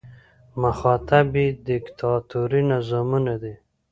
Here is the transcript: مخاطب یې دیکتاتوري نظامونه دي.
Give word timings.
مخاطب 0.61 1.25
یې 1.39 1.47
دیکتاتوري 1.67 2.61
نظامونه 2.73 3.33
دي. 3.41 3.53